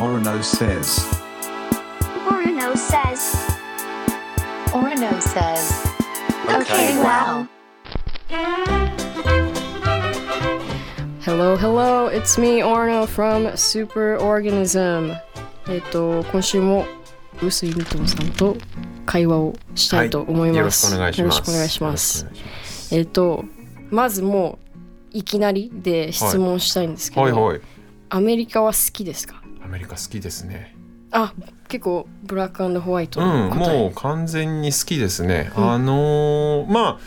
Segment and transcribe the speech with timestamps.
[0.00, 1.04] Orono says.
[2.26, 3.36] Orono says.
[4.72, 5.84] Orono says.
[6.48, 7.46] Okay, wow.
[11.20, 15.20] Hello, hello, it's me, Orno from Superorganism.
[15.68, 16.86] えっと、今週も
[17.42, 18.56] 臼井美藤さんと
[19.04, 20.56] 会話をしたいと思います。
[20.56, 21.22] よろしくお願いします。
[21.22, 23.44] よろしくお願いしますますえっと、
[23.90, 24.58] まずも
[25.12, 27.60] ういきなりで質問したいんですけど、はいはい。
[28.08, 29.36] アメリカは好きですか？
[29.36, 29.39] ア
[29.70, 30.76] メリカ好きですね。
[31.12, 31.32] あ、
[31.68, 35.50] 結構ブラックホワイトうん、もう完全に好きですね。
[35.56, 35.70] うん。
[35.70, 36.98] あのーまあ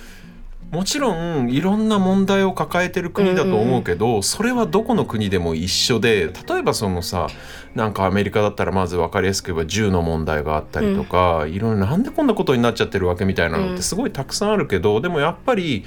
[0.72, 7.28] もちろんいろんな問題を抱えてる国だと思うけど、それはどこの国でも一緒で例えばそのさ
[7.76, 15.86] なんかアメリカだったらまず分かりやすく言えば銃の問題があったりとか、いろいろなんでこんなことになっちゃってるわけみたいなのってすごいたくさんあるけど、でもやっぱり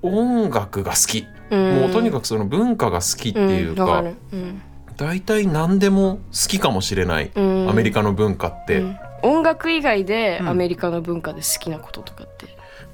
[0.00, 1.74] 音楽が好き、うん。
[1.80, 3.88] もうとにかくその文化が好きっていうか、ん。
[3.88, 4.14] わる。
[4.32, 4.62] うん
[4.96, 7.68] 大体何でも好きかもしれない、うん。
[7.68, 8.98] アメリカの文化って、うん。
[9.22, 10.48] 音楽以外でうん。
[10.48, 12.46] アメリカの文化で好きなこととかって、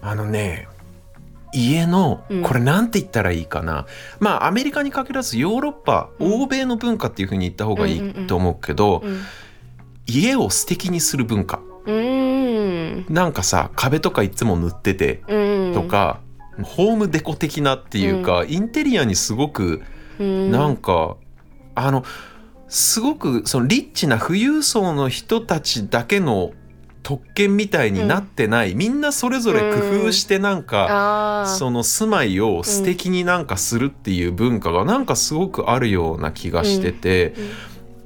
[0.02, 0.68] あのね
[1.52, 2.42] 家のうん。
[2.42, 3.86] これなんて言ったらいいかな、
[4.18, 6.42] まあアメリカに限らずヨーロッパ、うん。
[6.42, 9.20] 欧米の文化っていうふうに言った方がいいと思うけど、うん。
[10.06, 11.60] 家を素敵にする文化。
[11.86, 13.12] うーん。
[13.12, 15.74] なんかさ壁とかいつも塗っててうん。
[15.74, 16.20] とか、
[16.62, 19.82] ホームデコ的なっていうか、インテリアにすごく
[20.18, 20.50] うん。
[20.50, 21.16] なんか、
[21.74, 22.04] あの
[22.68, 26.52] すごくそのリッチな富裕層の人たちだけの
[27.02, 31.46] 特権みたいになってない、みんなそれぞれ工夫してなんか、あー。
[31.46, 37.34] その住まいを素敵になんかするっていう文化がなんかすごくあるような気がしてて、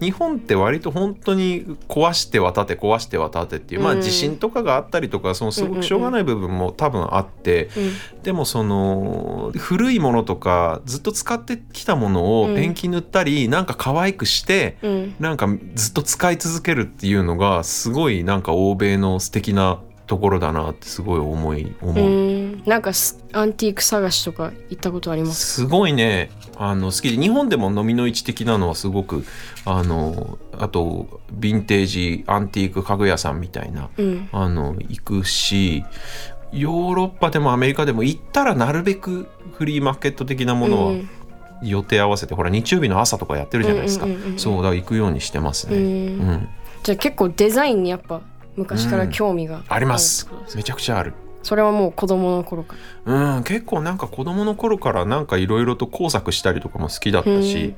[0.05, 4.03] 日本って割と本当に壊しては建て壊しては建てっていう、まあうん。
[4.03, 12.55] 地震とかがあったりとかそのすごくしょうがない部分も多分あって、うんでもその古いものとかずっと使ってきたものをうん。
[12.55, 15.15] ペンキ塗ったり、なんか可愛くしてうん。
[15.19, 22.05] なんかずっと使い続けるっていうのがすごいなんか欧米の素敵なところだなってすごい思い思う。
[22.05, 22.63] うん。
[22.67, 25.63] なんかスアンティーク探しとか行ったことあります？
[25.63, 29.25] すごいねあの好きで日本でも飲みの市的なのはすごく
[29.65, 34.29] あのあとヴィンテージアンティーク家具屋さんみたいなうん。
[34.33, 35.85] あの行くし
[36.53, 41.09] ヨーロッパでもアメリカでも行ったらなるべくフリーマーケット的なものはうん。
[41.63, 44.07] 予定合わせて、ほら日曜日の朝とかやってるじゃないですか、
[44.37, 45.85] そうだから行くようにしてますね、うん。
[45.85, 45.87] う
[46.33, 46.49] ん。
[46.83, 48.21] じゃあ結構デザインにやっぱ
[48.57, 49.63] 昔から興味が。
[49.69, 50.29] あります。
[50.55, 51.15] めちゃくちゃある
[51.45, 52.75] それはもう子供の頃か
[53.05, 53.37] ら。
[53.37, 57.75] うん結構なんか子供の頃からなんかいろいろと工作したりとかも好きだったし、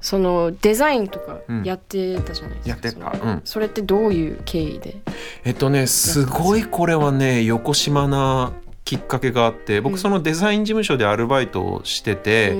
[0.00, 3.10] そのデザインとかうんやってたじゃないですか、やってた。
[3.22, 3.42] うん。
[3.44, 4.96] それってどういう経緯で？
[5.44, 8.52] えっとねすごいこれはね横島な
[8.84, 9.84] きっかけがあってうん。
[9.84, 12.56] 僕そのデザイン事務所でアルバイトをしてて、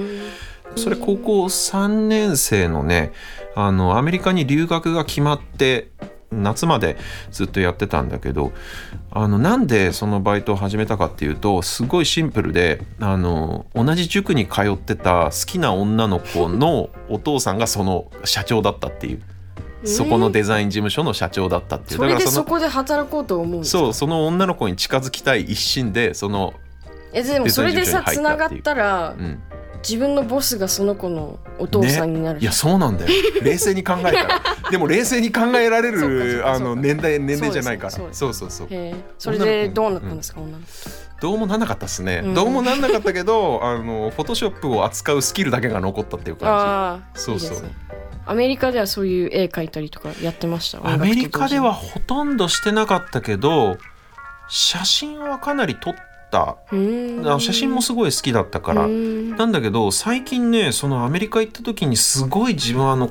[0.76, 3.12] それ高校3年生のね
[3.54, 5.88] あのアメリカに留学が決まって
[6.32, 6.96] 夏まで
[7.30, 8.52] ずっとやってたんだけど
[9.10, 19.22] あのなんでそのバイトを始めたかっていうとすごいシンプルであの同じ塾に通ってた好きな女の子のお父さんがその社長だったっていう。
[19.82, 22.00] そこのデザイン事務所の社長だったっていう。
[22.00, 26.52] それでのそこで働こうと思うそうその女の子に近づきたい一心でその、
[27.14, 29.40] えでもそれでさつながったらうん、
[29.82, 32.40] 自分のボスがその子のお父さんになる。
[32.40, 33.10] いやそうなんだよ。
[33.42, 34.42] 冷静に考えたら。
[34.70, 37.90] でも冷静に考えられるあの年代年齢じゃないから。
[37.90, 38.68] そうそうそうそう。
[39.18, 40.66] それでどうなったんですか、女の子。
[41.20, 42.34] どうもなんなかったっすね、うん。
[42.34, 47.60] どうもなんなかったけどあのフォトショップを扱うスキルだけが残ったっていう感ああそうそう。
[47.60, 47.70] ね。
[48.26, 50.78] アメリカではそういう絵描いたりとかやってました？
[50.78, 53.76] じアメリカではほとんどしてなかったけど
[54.48, 56.02] 写真はかなり撮った
[56.72, 63.10] うーんあの写真もすごい好きだったから、なんだけど最近ねそのアメリカ行った時にすごい自分あの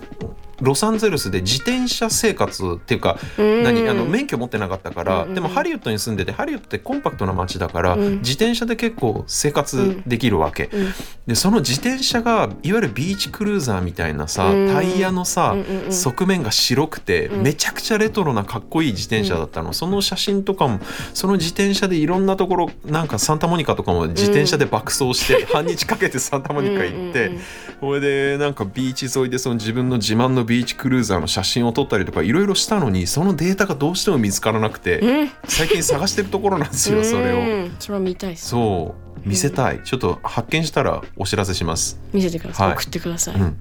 [0.62, 3.64] ロサンゼルスで自転車生活っていうかうん。
[3.64, 8.18] 何あの免許持ってなかったから、うんでもハリウッドに住んでてハリウッドってコンパクトな街だから、うん。
[8.20, 10.94] 自転車で結構生活できるわけ、うん。
[11.28, 14.74] でその自転車がいわゆるビーチクルーザーみたいなさ、うん。
[14.74, 15.56] タイヤのさ、
[15.90, 17.44] 側面が白くて、うん。
[17.44, 20.80] めちゃくちゃレトロなかっこいい自転車だったの、その写真とかも
[21.14, 27.32] その自転車でいろんなところなんかサンタモニカとかも自転車で爆走して、 半日かけてサンタモニカ行って、
[27.80, 35.32] それでなんかビーチ沿いでその自分の自慢のビーチクルーザーの写真を撮ったりとかいろいろしたのにそのデータがどうしても見つからなくて、うん。
[35.48, 37.40] 最近探してるところなんですよ それうを。
[37.68, 37.76] ん。
[37.78, 38.48] それは見たいです。
[38.50, 39.82] そう見せたい。
[39.84, 42.00] ちょっと発見したらお知らせします。
[42.12, 42.78] 見せてください、はい。
[42.78, 43.60] 送ってください、うん。